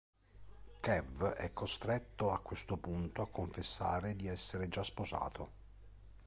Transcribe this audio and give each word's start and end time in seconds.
Kev 0.81 1.27
è 1.33 1.53
costretto 1.53 2.31
a 2.31 2.39
questo 2.41 2.75
punto 2.77 3.21
a 3.21 3.29
confessare 3.29 4.15
di 4.15 4.25
essere 4.25 4.67
già 4.67 4.81
sposato. 4.81 5.51